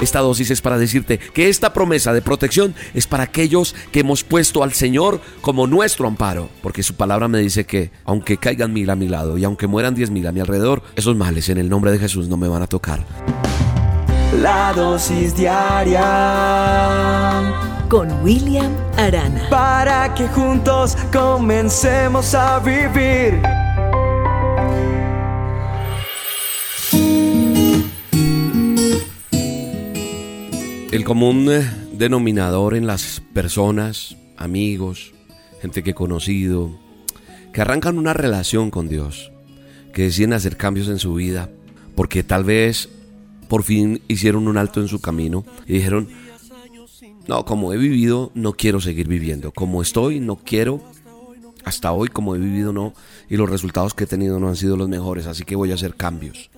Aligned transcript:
Esta 0.00 0.20
dosis 0.20 0.50
es 0.50 0.60
para 0.62 0.78
decirte 0.78 1.18
que 1.18 1.48
esta 1.48 1.72
promesa 1.72 2.12
de 2.12 2.22
protección 2.22 2.74
es 2.94 3.06
para 3.06 3.24
aquellos 3.24 3.74
que 3.92 4.00
hemos 4.00 4.24
puesto 4.24 4.62
al 4.62 4.72
Señor 4.72 5.20
como 5.42 5.66
nuestro 5.66 6.06
amparo, 6.06 6.48
porque 6.62 6.82
su 6.82 6.94
palabra 6.94 7.28
me 7.28 7.38
dice 7.38 7.64
que 7.64 7.90
aunque 8.04 8.38
caigan 8.38 8.72
mil 8.72 8.88
a 8.90 8.96
mi 8.96 9.08
lado 9.08 9.36
y 9.36 9.44
aunque 9.44 9.66
mueran 9.66 9.94
diez 9.94 10.10
mil 10.10 10.26
a 10.26 10.32
mi 10.32 10.40
alrededor, 10.40 10.82
esos 10.96 11.16
males 11.16 11.48
en 11.50 11.58
el 11.58 11.68
nombre 11.68 11.92
de 11.92 11.98
Jesús 11.98 12.28
no 12.28 12.36
me 12.36 12.48
van 12.48 12.62
a 12.62 12.66
tocar. 12.66 13.04
La 14.40 14.72
dosis 14.72 15.36
diaria 15.36 16.02
con 17.88 18.10
William 18.22 18.72
Arana. 18.96 19.48
Para 19.50 20.14
que 20.14 20.28
juntos 20.28 20.96
comencemos 21.12 22.34
a 22.34 22.60
vivir. 22.60 23.42
El 30.90 31.04
común 31.04 31.48
eh, 31.48 31.70
denominador 31.92 32.74
en 32.74 32.84
las 32.84 33.22
personas, 33.32 34.16
amigos, 34.36 35.12
gente 35.62 35.84
que 35.84 35.90
he 35.90 35.94
conocido, 35.94 36.76
que 37.52 37.60
arrancan 37.60 37.96
una 37.96 38.12
relación 38.12 38.72
con 38.72 38.88
Dios, 38.88 39.30
que 39.92 40.02
deciden 40.02 40.32
hacer 40.32 40.56
cambios 40.56 40.88
en 40.88 40.98
su 40.98 41.14
vida, 41.14 41.48
porque 41.94 42.24
tal 42.24 42.42
vez 42.42 42.88
por 43.46 43.62
fin 43.62 44.02
hicieron 44.08 44.48
un 44.48 44.56
alto 44.56 44.80
en 44.80 44.88
su 44.88 45.00
camino 45.00 45.44
y 45.64 45.74
dijeron, 45.74 46.08
no, 47.28 47.44
como 47.44 47.72
he 47.72 47.76
vivido, 47.76 48.32
no 48.34 48.54
quiero 48.54 48.80
seguir 48.80 49.06
viviendo, 49.06 49.52
como 49.52 49.82
estoy, 49.82 50.18
no 50.18 50.36
quiero, 50.36 50.82
hasta 51.64 51.92
hoy 51.92 52.08
como 52.08 52.34
he 52.34 52.38
vivido, 52.40 52.72
no, 52.72 52.94
y 53.28 53.36
los 53.36 53.48
resultados 53.48 53.94
que 53.94 54.04
he 54.04 54.08
tenido 54.08 54.40
no 54.40 54.48
han 54.48 54.56
sido 54.56 54.76
los 54.76 54.88
mejores, 54.88 55.26
así 55.26 55.44
que 55.44 55.54
voy 55.54 55.70
a 55.70 55.74
hacer 55.74 55.94
cambios. 55.94 56.50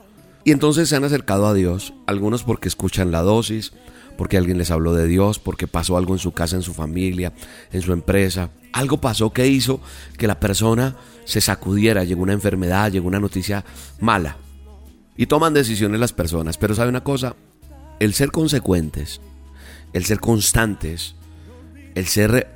Y 0.45 0.53
entonces 0.53 0.89
se 0.89 0.97
han 0.97 1.05
acercado 1.05 1.47
a 1.47 1.53
Dios, 1.53 1.93
algunos 2.07 2.45
porque 2.45 2.69
escuchan 2.69 3.13
la 3.13 3.21
dosis, 3.21 3.73
porque 4.17 4.37
alguien 4.37 4.59
les 4.59 4.71
habló 4.71 4.95
de 4.95 5.07
Dios, 5.07 5.39
porque 5.39 5.67
pasó 5.67 5.97
algo 5.97 6.15
en 6.15 6.19
su 6.19 6.33
casa, 6.33 6.57
en 6.57 6.63
su 6.63 6.75
familia, 6.75 7.33
en 7.73 7.83
su 7.83 7.93
empresa. 7.93 8.51
Algo 8.73 9.01
pasó 9.01 9.33
que 9.33 9.47
hizo 9.47 9.81
que 10.17 10.27
la 10.27 10.41
persona 10.41 10.97
se 11.25 11.41
sacudiera, 11.41 12.05
llegó 12.05 12.23
una 12.23 12.33
enfermedad, 12.33 12.91
llegó 12.91 13.09
una 13.09 13.21
noticia 13.21 13.65
mala. 14.01 14.37
Y 15.17 15.27
toman 15.27 15.55
decisiones 15.55 16.01
las 16.01 16.13
personas, 16.13 16.57
pero 16.57 16.75
sabe 16.75 16.89
una 16.89 17.05
cosa, 17.05 17.37
el 18.01 18.15
ser 18.15 18.31
consecuentes, 18.31 19.21
el 19.93 20.05
ser 20.05 20.21
constantes, 20.21 21.15
el 21.95 22.07
ser 22.07 22.49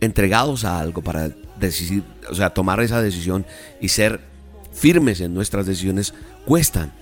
entregados 0.00 0.64
a 0.64 0.80
algo 0.80 1.02
para 1.02 1.30
decidir, 1.58 2.02
o 2.30 2.34
sea, 2.34 2.50
tomar 2.50 2.80
esa 2.80 3.02
decisión 3.02 3.46
y 3.80 3.88
ser 3.88 4.20
firmes 4.72 5.20
en 5.20 5.34
nuestras 5.34 5.66
decisiones 5.66 6.14
cuestan, 6.44 6.92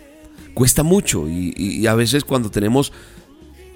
cuesta 0.55 0.83
mucho 0.83 1.29
y, 1.29 1.55
y 1.57 1.87
a 1.87 1.95
veces 1.95 2.25
cuando 2.25 2.51
tenemos 2.51 2.93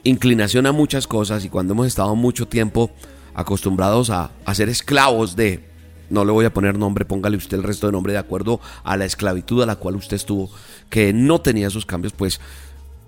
inclinación 0.05 0.67
a 0.67 0.73
muchas 0.73 1.07
cosas 1.07 1.45
y 1.45 1.49
cuando 1.49 1.75
hemos 1.75 1.87
estado 1.87 2.15
mucho 2.15 2.47
tiempo 2.47 2.91
acostumbrados 3.35 4.11
a, 4.11 4.31
ser 4.53 4.69
esclavos 4.69 5.37
de, 5.37 5.65
no 6.11 6.25
le 6.25 6.33
voy 6.33 6.45
a 6.45 6.53
poner 6.53 6.77
nombre, 6.77 7.05
póngale 7.05 7.37
usted 7.37 7.59
el 7.59 7.63
resto 7.63 7.87
de 7.87 7.93
nombre 7.93 8.13
de 8.13 8.19
acuerdo 8.19 8.61
a 8.83 8.97
la 8.97 9.05
esclavitud 9.05 9.63
a 9.63 9.67
la 9.67 9.77
cual 9.77 9.97
usted 9.97 10.17
estuvo, 10.17 10.51
que 10.91 11.13
no 11.13 11.41
tenía 11.41 11.69
esos 11.69 11.87
cambios, 11.87 12.13
pues 12.13 12.41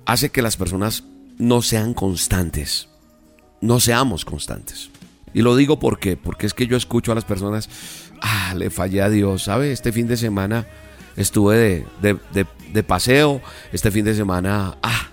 hace 0.07 0.31
que 0.31 0.43
las 0.43 0.57
personas 0.57 1.05
no 1.39 1.63
sean 1.63 1.95
constantes, 1.95 2.89
no 3.61 3.81
seamos 3.81 4.25
constantes. 4.25 4.91
Y 5.33 5.43
lo 5.43 5.57
digo 5.57 5.79
porque, 5.79 6.17
porque 6.17 6.47
es 6.47 6.55
que 6.55 6.67
yo 6.67 6.77
escucho 6.77 7.13
a 7.13 7.15
las 7.15 7.25
personas, 7.25 7.69
ah, 8.21 8.55
le 8.57 8.71
fallé 8.71 9.03
a 9.03 9.09
Dios, 9.09 9.45
¿sabe? 9.45 9.73
Este 9.73 9.93
fin 9.93 10.07
de 10.07 10.17
semana 10.17 10.67
estuve 11.17 11.87
de, 12.03 12.19
de, 12.33 12.47
de 12.73 12.83
paseo, 12.83 13.41
este 13.73 13.91
fin 13.91 14.05
de 14.05 14.15
semana, 14.15 14.77
ah, 14.83 15.10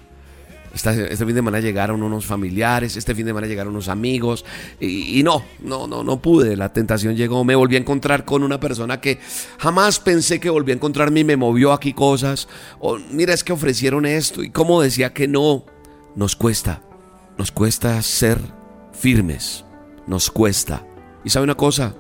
este 0.86 1.17
fin 1.17 1.28
de 1.28 1.33
semana 1.33 1.59
llegaron 1.59 2.03
unos 2.03 2.25
familiares, 2.25 2.95
este 2.95 3.14
fin 3.16 3.25
de 3.25 3.31
semana 3.31 3.47
llegaron 3.47 3.73
unos 3.73 3.88
amigos 3.88 4.45
y, 4.80 5.22
no, 5.23 5.44
no, 5.61 5.88
no, 5.88 6.04
no 6.04 6.21
pude. 6.21 6.55
La 6.55 6.71
tentación 6.71 7.15
llegó, 7.15 7.43
me 7.43 7.55
volví 7.55 7.76
a 7.76 7.80
encontrar 7.80 8.26
con 8.26 8.43
una 8.43 8.60
persona 8.60 9.02
que 9.02 9.20
jamás 9.58 9.99
pensé 9.99 10.39
que 10.39 10.49
volví 10.49 10.71
a 10.71 10.76
encontrarme 10.76 11.21
y 11.21 11.23
me 11.23 11.37
movió 11.37 11.73
aquí 11.73 11.93
cosas. 11.93 12.48
Mira, 13.11 13.33
es 13.33 13.43
que 13.43 13.54
ofrecieron 13.54 14.05
esto 14.05 14.43
y 14.43 14.49
como 14.49 14.82
decía 14.82 15.14
que 15.14 15.27
no, 15.27 15.66
nos 16.16 16.36
cuesta, 16.36 16.82
nos 17.37 17.52
cuesta 17.52 18.02
ser 18.02 18.39
firmes, 18.92 19.66
nos 20.08 20.32
cuesta. 20.32 20.86
Y 21.23 21.30
sabe 21.30 21.43
una 21.43 21.55
cosa, 21.55 21.95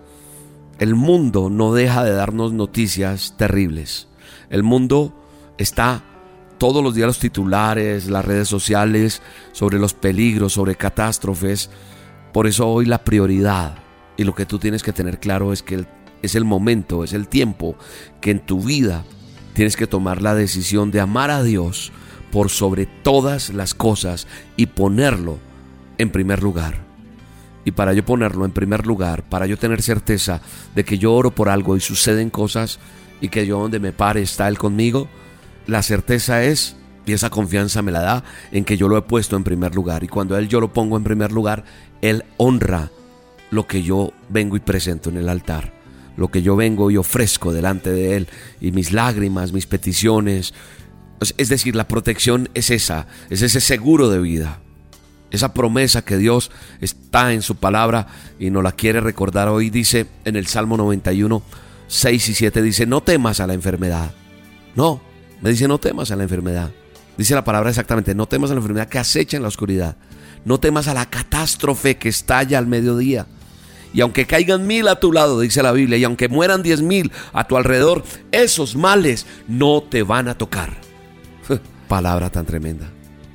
el 0.79 0.95
mundo 0.95 1.49
no 1.49 1.73
deja 1.73 2.03
de 2.03 2.11
darnos 2.11 2.53
noticias 2.53 3.35
terribles. 3.37 4.07
El 4.49 4.63
mundo 4.63 5.13
está 5.57 6.03
todos 6.57 6.83
los 6.83 6.95
días 6.95 7.07
los 7.07 7.19
titulares, 7.19 8.07
las 8.07 8.25
redes 8.25 8.47
sociales, 8.47 9.21
sobre 9.51 9.79
los 9.79 9.93
peligros, 9.93 10.53
sobre 10.53 10.75
catástrofes. 10.75 11.69
Por 12.33 12.47
eso 12.47 12.67
hoy 12.67 12.85
la 12.85 13.03
prioridad 13.03 13.75
y 14.17 14.23
lo 14.23 14.33
que 14.35 14.45
tú 14.45 14.59
tienes 14.59 14.83
que 14.83 14.93
tener 14.93 15.19
claro 15.19 15.53
es 15.53 15.63
que 15.63 15.85
es 16.21 16.35
el 16.35 16.45
momento, 16.45 17.03
es 17.03 17.13
el 17.13 17.27
tiempo 17.27 17.75
que 18.21 18.31
en 18.31 18.39
tu 18.39 18.61
vida 18.61 19.03
tienes 19.53 19.77
que 19.77 19.87
tomar 19.87 20.21
la 20.21 20.35
decisión 20.35 20.91
de 20.91 20.99
amar 20.99 21.31
a 21.31 21.43
Dios 21.43 21.91
por 22.31 22.49
sobre 22.49 22.85
todas 22.85 23.51
las 23.51 23.73
cosas 23.73 24.27
y 24.55 24.67
ponerlo 24.67 25.39
en 25.97 26.11
primer 26.11 26.43
lugar. 26.43 26.85
Y 27.65 27.71
para 27.71 27.93
yo 27.93 28.05
ponerlo 28.05 28.45
en 28.45 28.51
primer 28.51 28.87
lugar, 28.87 29.23
para 29.23 29.45
yo 29.45 29.57
tener 29.57 29.81
certeza 29.81 30.41
de 30.75 30.85
que 30.85 30.97
yo 30.97 31.13
oro 31.13 31.31
por 31.31 31.49
algo 31.49 31.75
y 31.75 31.81
suceden 31.81 32.29
cosas 32.29 32.79
y 33.19 33.29
que 33.29 33.45
yo 33.45 33.59
donde 33.59 33.79
me 33.79 33.91
pare 33.91 34.21
está 34.21 34.47
Él 34.47 34.57
conmigo, 34.57 35.07
la 35.67 35.83
certeza 35.83 36.43
es, 36.43 36.75
y 37.05 37.13
esa 37.13 37.29
confianza 37.29 37.81
me 37.81 37.91
la 37.91 38.01
da, 38.01 38.23
en 38.51 38.65
que 38.65 38.77
yo 38.77 38.87
lo 38.87 38.97
he 38.97 39.01
puesto 39.01 39.35
en 39.35 39.43
primer 39.43 39.75
lugar. 39.75 40.03
Y 40.03 40.07
cuando 40.07 40.37
Él 40.37 40.47
yo 40.47 40.59
lo 40.59 40.73
pongo 40.73 40.97
en 40.97 41.03
primer 41.03 41.31
lugar, 41.31 41.63
Él 42.01 42.23
honra 42.37 42.89
lo 43.51 43.67
que 43.67 43.83
yo 43.83 44.13
vengo 44.29 44.57
y 44.57 44.61
presento 44.61 45.09
en 45.09 45.17
el 45.17 45.29
altar. 45.29 45.73
Lo 46.17 46.29
que 46.29 46.41
yo 46.41 46.55
vengo 46.55 46.89
y 46.89 46.97
ofrezco 46.97 47.53
delante 47.53 47.91
de 47.91 48.15
Él. 48.15 48.27
Y 48.59 48.71
mis 48.71 48.91
lágrimas, 48.91 49.53
mis 49.53 49.67
peticiones. 49.67 50.53
Es 51.37 51.49
decir, 51.49 51.75
la 51.75 51.87
protección 51.87 52.49
es 52.53 52.71
esa, 52.71 53.07
es 53.29 53.41
ese 53.41 53.61
seguro 53.61 54.09
de 54.09 54.19
vida. 54.19 54.59
Esa 55.29 55.53
promesa 55.53 56.03
que 56.03 56.17
Dios 56.17 56.51
está 56.79 57.33
en 57.33 57.41
su 57.41 57.55
palabra 57.55 58.07
y 58.39 58.49
nos 58.49 58.63
la 58.63 58.71
quiere 58.71 59.01
recordar 59.01 59.49
hoy, 59.49 59.69
dice 59.69 60.07
en 60.23 60.37
el 60.37 60.47
Salmo 60.47 60.77
91, 60.77 61.43
6 61.87 62.29
y 62.29 62.33
7, 62.33 62.61
dice, 62.61 62.85
no 62.85 63.01
temas 63.01 63.39
a 63.39 63.47
la 63.47 63.53
enfermedad. 63.53 64.11
No, 64.75 65.01
me 65.41 65.49
dice, 65.49 65.67
no 65.67 65.79
temas 65.79 66.11
a 66.11 66.15
la 66.15 66.23
enfermedad. 66.23 66.71
Dice 67.17 67.35
la 67.35 67.43
palabra 67.43 67.69
exactamente, 67.69 68.13
no 68.13 68.27
temas 68.27 68.51
a 68.51 68.53
la 68.53 68.59
enfermedad 68.59 68.87
que 68.87 68.99
acecha 68.99 69.37
en 69.37 69.43
la 69.43 69.49
oscuridad. 69.49 69.97
No 70.45 70.59
temas 70.59 70.87
a 70.87 70.93
la 70.93 71.07
catástrofe 71.07 71.97
que 71.97 72.09
estalla 72.09 72.57
al 72.57 72.67
mediodía. 72.67 73.27
Y 73.93 74.01
aunque 74.01 74.27
caigan 74.27 74.67
mil 74.67 74.87
a 74.87 74.99
tu 74.99 75.11
lado, 75.11 75.39
dice 75.39 75.63
la 75.63 75.71
Biblia, 75.71 75.97
y 75.97 76.03
aunque 76.03 76.27
mueran 76.29 76.61
diez 76.61 76.81
mil 76.81 77.11
a 77.33 77.47
tu 77.47 77.57
alrededor, 77.57 78.03
esos 78.31 78.75
males 78.75 79.25
no 79.47 79.81
te 79.81 80.03
van 80.03 80.27
a 80.27 80.37
tocar. 80.37 80.77
Palabra 81.87 82.29
tan 82.29 82.45
tremenda. 82.45 82.91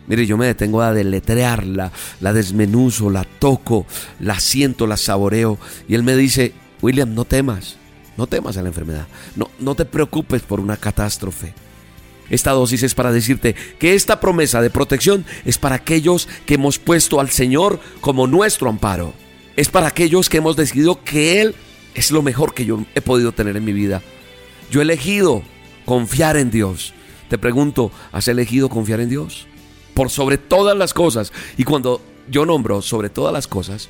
Mire, 0.06 0.26
yo 0.26 0.36
me 0.36 0.46
detengo 0.46 0.82
a 0.82 0.92
deletrearla, 0.92 1.90
la 2.20 2.32
desmenuzo, 2.32 3.08
la 3.08 3.24
toco, 3.24 3.86
la 4.20 4.38
siento, 4.40 4.86
la 4.86 4.96
saboreo. 4.96 5.58
Y 5.88 5.94
él 5.94 6.02
me 6.02 6.16
dice, 6.16 6.52
William, 6.80 7.14
no 7.14 7.24
temas, 7.24 7.76
no 8.16 8.26
temas 8.26 8.56
a 8.56 8.62
la 8.62 8.69
enfermedad. 8.69 9.06
No, 9.36 9.50
no 9.58 9.74
te 9.74 9.84
preocupes 9.84 10.42
por 10.42 10.60
una 10.60 10.76
catástrofe. 10.76 11.54
Esta 12.31 12.53
dosis 12.53 12.83
es 12.83 12.94
para 12.94 13.12
decirte 13.12 13.55
que 13.78 13.94
esta 13.94 14.21
promesa 14.21 14.62
de 14.62 14.71
protección 14.71 15.25
es 15.44 15.59
para 15.59 15.77
aquellos 15.77 16.28
que 16.47 16.55
hemos 16.55 16.78
puesto 16.78 17.21
al 17.21 17.31
Señor 17.31 17.81
como 18.00 18.27
nuestro 18.27 18.69
amparo. 18.69 19.12
Es 19.56 19.69
para 19.69 19.88
aquellos 19.88 20.28
que 20.28 20.38
hemos 20.38 20.56
decidido 20.56 21.03
que 21.05 21.41
Él 21.41 21.55
es 21.94 22.11
lo 22.11 22.22
mejor 22.22 22.55
que 22.55 22.65
yo 22.65 22.84
he 22.94 23.00
podido 23.00 23.32
tener 23.32 23.56
en 23.56 23.65
mi 23.65 23.72
vida. 23.72 24.03
Yo 24.71 24.81
he 24.81 24.84
elegido 24.84 25.43
confiar 25.84 26.37
en 26.37 26.50
Dios. 26.50 26.94
Te 27.28 27.38
pregunto, 27.38 27.93
¿has 28.12 28.28
elegido 28.28 28.69
confiar 28.69 29.00
en 29.00 29.11
Dios? 29.11 29.46
Por 29.94 30.11
sobre 30.11 30.38
todas 30.38 30.76
las 30.76 30.94
cosas. 30.94 31.32
Y 31.56 31.64
cuando 31.64 32.00
yo 32.31 32.46
nombro 32.46 32.81
sobre 32.82 33.11
todas 33.11 33.32
las 33.32 33.46
cosas, 33.46 33.88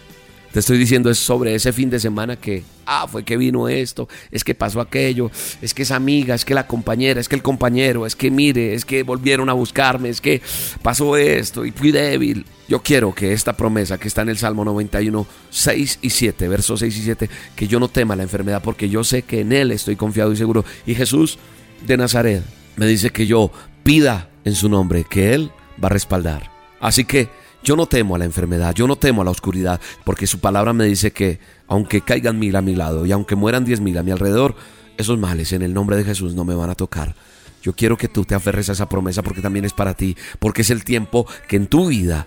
te 0.52 0.60
estoy 0.60 0.78
diciendo 0.78 1.10
es 1.10 1.18
sobre 1.18 1.54
ese 1.54 1.72
fin 1.72 1.88
de 1.88 1.98
semana 1.98 2.36
que, 2.36 2.62
ah, 2.84 3.06
fue 3.08 3.24
que 3.24 3.36
vino 3.36 3.68
esto, 3.68 4.08
es 4.30 4.44
que 4.44 4.54
pasó 4.54 4.80
aquello, 4.80 5.30
es 5.62 5.72
que 5.72 5.82
es 5.82 5.90
amiga, 5.90 6.34
es 6.34 6.44
que 6.44 6.54
la 6.54 6.66
compañera, 6.66 7.20
es 7.20 7.28
que 7.28 7.36
el 7.36 7.42
compañero, 7.42 8.06
es 8.06 8.14
que 8.14 8.30
mire, 8.30 8.74
es 8.74 8.84
que 8.84 9.02
volvieron 9.02 9.48
a 9.48 9.54
buscarme, 9.54 10.10
es 10.10 10.20
que 10.20 10.42
pasó 10.82 11.16
esto 11.16 11.64
y 11.64 11.72
fui 11.72 11.90
débil. 11.90 12.44
Yo 12.68 12.82
quiero 12.82 13.14
que 13.14 13.32
esta 13.32 13.54
promesa 13.54 13.98
que 13.98 14.08
está 14.08 14.22
en 14.22 14.28
el 14.28 14.38
Salmo 14.38 14.64
91, 14.64 15.26
6 15.50 15.98
y 16.02 16.10
7, 16.10 16.48
versos 16.48 16.80
6 16.80 16.96
y 16.96 17.02
7, 17.02 17.30
que 17.56 17.66
yo 17.66 17.80
no 17.80 17.88
tema 17.88 18.14
la 18.14 18.22
enfermedad 18.22 18.62
porque 18.62 18.88
yo 18.88 19.04
sé 19.04 19.22
que 19.22 19.40
en 19.40 19.52
Él 19.52 19.72
estoy 19.72 19.96
confiado 19.96 20.32
y 20.32 20.36
seguro. 20.36 20.64
Y 20.86 20.94
Jesús 20.94 21.38
de 21.86 21.96
Nazaret 21.96 22.42
me 22.76 22.86
dice 22.86 23.10
que 23.10 23.26
yo 23.26 23.50
pida 23.82 24.28
en 24.44 24.54
su 24.54 24.68
nombre, 24.68 25.04
que 25.08 25.34
Él 25.34 25.50
va 25.82 25.88
a 25.88 25.92
respaldar. 25.92 26.50
Así 26.80 27.04
que 27.04 27.28
yo 27.62 27.76
no 27.76 27.86
temo 27.86 28.16
a 28.16 28.18
la 28.18 28.24
enfermedad, 28.24 28.74
yo 28.74 28.86
no 28.86 28.96
temo 28.96 29.22
a 29.22 29.24
la 29.24 29.30
oscuridad, 29.30 29.80
porque 30.04 30.26
su 30.26 30.40
palabra 30.40 30.72
me 30.72 30.84
dice 30.84 31.12
que 31.12 31.38
aunque 31.68 32.00
caigan 32.00 32.38
mil 32.38 32.56
a 32.56 32.62
mi 32.62 32.74
lado 32.74 33.06
y 33.06 33.12
aunque 33.12 33.36
mueran 33.36 33.64
diez 33.64 33.80
mil 33.80 33.96
a 33.98 34.02
mi 34.02 34.10
alrededor, 34.10 34.54
esos 34.96 35.18
males 35.18 35.52
en 35.52 35.62
el 35.62 35.74
nombre 35.74 35.96
de 35.96 36.04
Jesús 36.04 36.34
no 36.34 36.44
me 36.44 36.54
van 36.54 36.70
a 36.70 36.74
tocar. 36.74 37.14
Yo 37.62 37.74
quiero 37.74 37.96
que 37.96 38.08
tú 38.08 38.24
te 38.24 38.34
aferres 38.34 38.68
a 38.68 38.72
esa 38.72 38.88
promesa 38.88 39.22
porque 39.22 39.40
también 39.40 39.64
es 39.64 39.72
para 39.72 39.94
ti, 39.94 40.16
porque 40.40 40.62
es 40.62 40.70
el 40.70 40.84
tiempo 40.84 41.26
que 41.48 41.56
en 41.56 41.68
tu 41.68 41.88
vida 41.88 42.26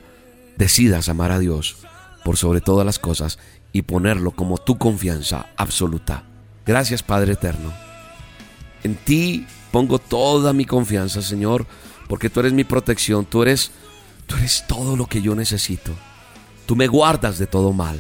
decidas 0.58 1.10
amar 1.10 1.32
a 1.32 1.40
Dios 1.40 1.78
por 2.24 2.38
sobre 2.38 2.62
todas 2.62 2.86
las 2.86 3.00
cosas 3.00 3.38
y 3.74 3.82
ponerlo 3.82 4.32
como 4.32 4.58
tu 4.58 4.78
confianza 4.78 5.48
absoluta. 5.58 6.24
Gracias 6.66 7.04
Padre 7.04 7.34
Eterno. 7.34 7.74
En 8.84 8.96
ti 8.96 9.46
pongo 9.72 10.00
toda 10.00 10.54
mi 10.54 10.64
confianza, 10.64 11.22
Señor, 11.22 11.66
porque 12.08 12.30
tú 12.30 12.40
eres 12.40 12.54
mi 12.54 12.64
protección, 12.64 13.26
tú 13.26 13.42
eres 13.42 13.72
tú 14.28 14.36
eres 14.36 14.66
todo 14.68 14.96
lo 14.96 15.08
que 15.08 15.22
yo 15.22 15.36
necesito. 15.36 15.92
Tú 16.66 16.76
me 16.76 16.88
guardas 16.88 17.38
de 17.38 17.48
todo 17.48 17.74
mal. 17.74 18.00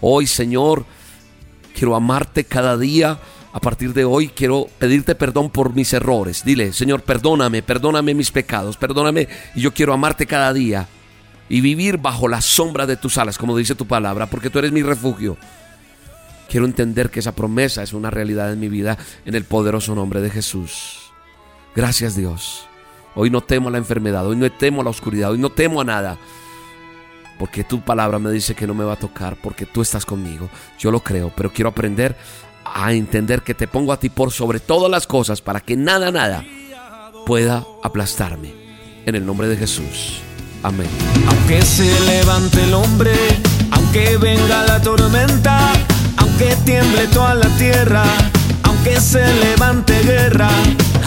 Hoy, 0.00 0.26
Señor, 0.26 0.84
quiero 1.74 1.94
amarte 1.94 2.44
cada 2.44 2.76
día. 2.76 3.18
A 3.52 3.60
partir 3.60 3.94
de 3.94 4.04
hoy 4.04 4.28
quiero 4.28 4.66
pedirte 4.78 5.14
perdón 5.14 5.48
por 5.48 5.74
mis 5.74 5.92
errores. 5.94 6.44
Dile, 6.44 6.74
Señor, 6.74 7.02
perdóname, 7.02 7.62
perdóname 7.62 8.14
mis 8.14 8.30
pecados, 8.30 8.76
perdóname 8.76 9.28
y 9.54 9.62
yo 9.62 9.72
quiero 9.72 9.94
amarte 9.94 10.26
cada 10.26 10.52
día 10.52 10.86
y 11.48 11.62
vivir 11.62 11.96
bajo 11.96 12.28
la 12.28 12.42
sombra 12.42 12.84
de 12.86 12.96
tus 12.96 13.16
alas, 13.16 13.38
como 13.38 13.56
dice 13.56 13.74
tu 13.74 13.86
palabra, 13.86 14.26
porque 14.26 14.50
tú 14.50 14.58
eres 14.58 14.72
mi 14.72 14.82
refugio. 14.82 15.38
Quiero 16.50 16.66
entender 16.66 17.08
que 17.08 17.20
esa 17.20 17.34
promesa 17.34 17.82
es 17.82 17.94
una 17.94 18.10
realidad 18.10 18.52
en 18.52 18.60
mi 18.60 18.68
vida 18.68 18.98
en 19.24 19.34
el 19.34 19.44
poderoso 19.44 19.94
nombre 19.94 20.20
de 20.20 20.30
Jesús. 20.30 21.10
Gracias 21.74 22.14
Dios. 22.14 22.68
Hoy 23.16 23.30
no 23.30 23.40
temo 23.40 23.70
a 23.70 23.72
la 23.72 23.78
enfermedad, 23.78 24.26
hoy 24.26 24.36
no 24.36 24.50
temo 24.52 24.82
a 24.82 24.84
la 24.84 24.90
oscuridad, 24.90 25.30
hoy 25.30 25.38
no 25.38 25.50
temo 25.50 25.80
a 25.80 25.84
nada. 25.84 26.18
Porque 27.38 27.64
tu 27.64 27.80
palabra 27.80 28.18
me 28.18 28.30
dice 28.30 28.54
que 28.54 28.66
no 28.66 28.74
me 28.74 28.84
va 28.84 28.92
a 28.92 28.98
tocar, 28.98 29.36
porque 29.42 29.64
tú 29.64 29.80
estás 29.80 30.04
conmigo. 30.04 30.50
Yo 30.78 30.90
lo 30.90 31.00
creo, 31.00 31.32
pero 31.34 31.50
quiero 31.50 31.70
aprender 31.70 32.14
a 32.64 32.92
entender 32.92 33.40
que 33.40 33.54
te 33.54 33.68
pongo 33.68 33.92
a 33.92 33.98
ti 33.98 34.10
por 34.10 34.32
sobre 34.32 34.60
todas 34.60 34.90
las 34.90 35.06
cosas 35.06 35.40
para 35.40 35.60
que 35.60 35.76
nada, 35.76 36.10
nada 36.10 36.44
pueda 37.24 37.64
aplastarme. 37.82 38.54
En 39.06 39.14
el 39.14 39.24
nombre 39.24 39.48
de 39.48 39.56
Jesús. 39.56 40.20
Amén. 40.62 40.88
Aunque 41.26 41.62
se 41.62 42.00
levante 42.00 42.62
el 42.64 42.74
hombre, 42.74 43.14
aunque 43.70 44.18
venga 44.18 44.66
la 44.66 44.82
tormenta, 44.82 45.72
aunque 46.18 46.54
tiemble 46.64 47.06
toda 47.08 47.34
la 47.34 47.48
tierra, 47.56 48.04
aunque 48.64 49.00
se 49.00 49.26
levante 49.36 50.02
guerra, 50.02 50.50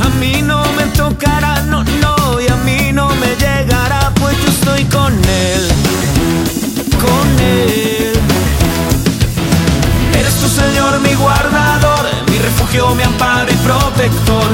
a 0.03 0.09
mí 0.19 0.41
no 0.41 0.63
me 0.77 0.83
tocará, 0.97 1.61
no, 1.63 1.83
no, 1.83 2.41
y 2.41 2.47
a 2.47 2.55
mí 2.57 2.91
no 2.93 3.09
me 3.15 3.35
llegará, 3.35 4.11
pues 4.15 4.35
yo 4.41 4.49
estoy 4.49 4.83
con 4.85 5.13
él, 5.13 5.67
con 6.99 7.27
él. 7.39 8.13
Eres 10.19 10.35
tu 10.35 10.47
Señor, 10.47 10.99
mi 11.01 11.13
guardador, 11.15 12.05
mi 12.29 12.37
refugio, 12.37 12.95
mi 12.95 13.03
amparo 13.03 13.51
y 13.51 13.55
protector, 13.57 14.49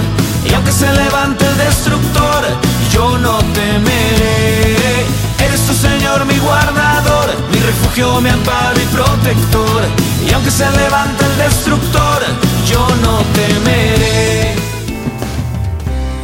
y 0.50 0.54
aunque 0.54 0.72
se 0.72 0.92
levante 0.92 1.46
el 1.46 1.58
destructor, 1.58 2.44
yo 2.92 3.18
no 3.18 3.38
temeré. 3.54 5.06
Eres 5.40 5.62
tu 5.68 5.74
Señor, 5.74 6.26
mi 6.26 6.38
guardador, 6.40 7.28
mi 7.52 7.60
refugio, 7.60 8.22
mi 8.22 8.30
amparo 8.30 8.80
y 8.82 8.86
protector. 8.96 9.82
Y 10.28 10.32
aunque 10.34 10.52
se 10.52 10.70
levante 10.72 11.26
el 11.26 11.38
destructor, 11.38 12.24
yo 12.66 12.88
no 13.04 13.24
temeré. 13.34 13.95